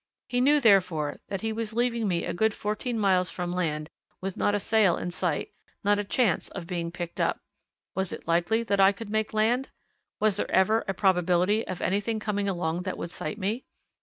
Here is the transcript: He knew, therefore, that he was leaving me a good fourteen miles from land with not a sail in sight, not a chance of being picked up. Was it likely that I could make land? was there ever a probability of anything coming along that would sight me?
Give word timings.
He 0.29 0.41
knew, 0.41 0.59
therefore, 0.59 1.19
that 1.27 1.41
he 1.41 1.53
was 1.53 1.73
leaving 1.75 2.07
me 2.07 2.25
a 2.25 2.33
good 2.33 2.55
fourteen 2.55 2.97
miles 2.97 3.29
from 3.29 3.53
land 3.53 3.87
with 4.19 4.35
not 4.35 4.55
a 4.55 4.59
sail 4.59 4.97
in 4.97 5.11
sight, 5.11 5.51
not 5.83 5.99
a 5.99 6.03
chance 6.03 6.47
of 6.49 6.65
being 6.65 6.89
picked 6.91 7.19
up. 7.19 7.39
Was 7.93 8.11
it 8.11 8.27
likely 8.27 8.63
that 8.63 8.79
I 8.79 8.93
could 8.93 9.11
make 9.11 9.31
land? 9.31 9.69
was 10.19 10.37
there 10.37 10.49
ever 10.49 10.83
a 10.87 10.95
probability 10.95 11.67
of 11.67 11.83
anything 11.83 12.19
coming 12.19 12.49
along 12.49 12.81
that 12.81 12.97
would 12.97 13.11
sight 13.11 13.37
me? 13.37 13.63